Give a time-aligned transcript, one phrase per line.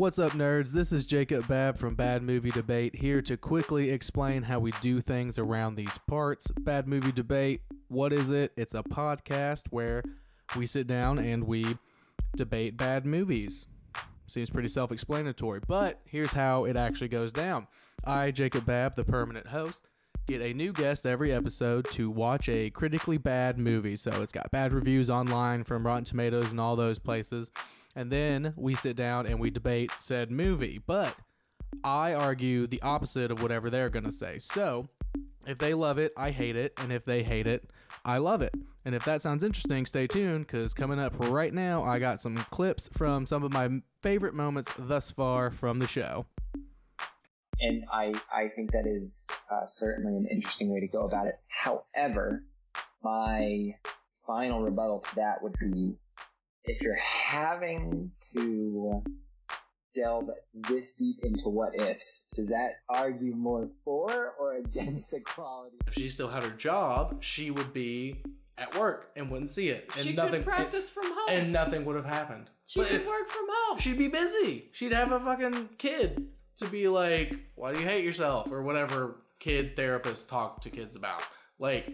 [0.00, 0.70] What's up, nerds?
[0.70, 5.02] This is Jacob Babb from Bad Movie Debate here to quickly explain how we do
[5.02, 6.46] things around these parts.
[6.60, 8.52] Bad Movie Debate, what is it?
[8.56, 10.02] It's a podcast where
[10.56, 11.76] we sit down and we
[12.34, 13.66] debate bad movies.
[14.26, 17.66] Seems pretty self explanatory, but here's how it actually goes down.
[18.02, 19.86] I, Jacob Babb, the permanent host,
[20.26, 23.96] get a new guest every episode to watch a critically bad movie.
[23.96, 27.50] So it's got bad reviews online from Rotten Tomatoes and all those places.
[27.96, 30.80] And then we sit down and we debate said movie.
[30.84, 31.14] But
[31.84, 34.38] I argue the opposite of whatever they're going to say.
[34.38, 34.88] So
[35.46, 36.72] if they love it, I hate it.
[36.78, 37.68] And if they hate it,
[38.04, 38.54] I love it.
[38.84, 42.36] And if that sounds interesting, stay tuned because coming up right now, I got some
[42.36, 43.68] clips from some of my
[44.02, 46.26] favorite moments thus far from the show.
[47.60, 51.38] and I I think that is uh, certainly an interesting way to go about it.
[51.48, 52.44] However,
[53.02, 53.74] my
[54.26, 55.96] final rebuttal to that would be
[56.64, 59.02] if you're having to
[59.94, 65.76] delve this deep into what ifs, does that argue more for or against equality?
[65.86, 68.22] If she still had her job, she would be
[68.58, 69.90] at work and wouldn't see it.
[69.96, 71.28] And she nothing could practice from home.
[71.28, 72.50] and nothing would have happened.
[72.66, 73.78] she But could it- work from home.
[73.78, 74.68] she'd be busy.
[74.72, 79.22] She'd have a fucking kid to be like, "Why do you hate yourself?" or whatever
[79.40, 81.22] kid therapists talk to kids about.
[81.58, 81.88] Like,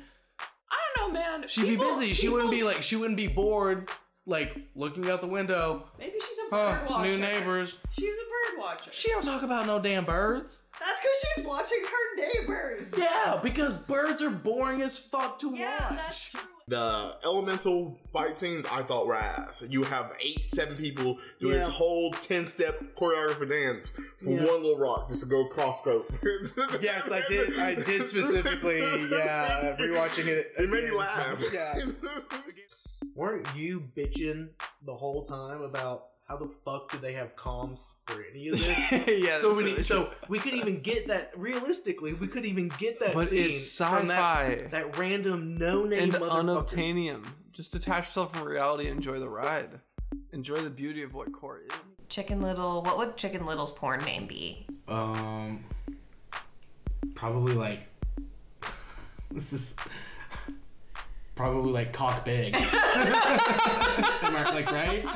[0.71, 1.49] I don't know, man.
[1.49, 2.13] she'd People- be busy.
[2.13, 3.89] She wouldn't be like, she wouldn't be bored,
[4.27, 5.85] like looking out the window.
[5.99, 6.87] Maybe she's a bird Huh?
[6.91, 7.11] watcher.
[7.13, 7.75] New neighbors.
[7.99, 8.91] She's a bird watcher.
[8.93, 10.63] She don't talk about no damn birds.
[10.81, 12.93] That's because she's watching her neighbors.
[12.97, 15.99] Yeah, because birds are boring as fuck to Yeah, watch.
[15.99, 16.41] that's true.
[16.69, 19.63] The elemental fight scenes I thought were ass.
[19.71, 21.67] You have eight, seven people doing Yeah.
[21.67, 23.87] this whole ten step choreography dance
[24.19, 24.39] for Yeah.
[24.45, 26.13] one little rock just to go cross scope.
[26.81, 27.57] Yes, I did.
[27.57, 28.81] I did specifically.
[28.81, 30.55] Yeah, rewatching it.
[30.59, 30.95] It made me again.
[30.97, 31.39] laugh.
[31.53, 31.81] Yeah.
[33.17, 34.51] Weren't you bitching
[34.85, 38.69] the whole time about how the fuck did they have comms for any of this?
[39.09, 42.13] yeah, so that's we really so we could even get that realistically.
[42.13, 46.13] We could even get that but scene it's that, sci-fi that random no name and
[46.13, 47.25] unobtainium.
[47.53, 48.89] Just detach yourself from reality.
[48.89, 49.81] and Enjoy the ride.
[50.33, 51.73] Enjoy the beauty of what core is.
[52.11, 52.83] Chicken Little.
[52.83, 54.67] What would Chicken Little's porn name be?
[54.89, 55.65] Um,
[57.15, 57.81] probably like
[59.31, 59.75] this is
[61.37, 62.55] probably like cock big.
[62.59, 65.07] I like right?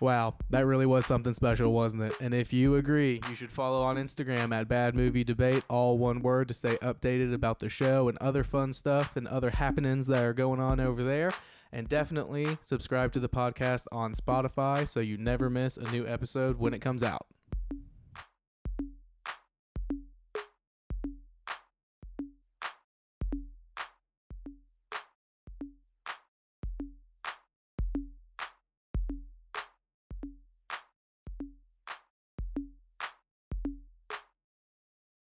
[0.00, 2.12] Wow, that really was something special, wasn't it?
[2.20, 6.20] And if you agree, you should follow on Instagram at Bad Movie Debate, all one
[6.20, 10.22] word, to stay updated about the show and other fun stuff and other happenings that
[10.22, 11.32] are going on over there.
[11.72, 16.58] And definitely subscribe to the podcast on Spotify so you never miss a new episode
[16.58, 17.26] when it comes out.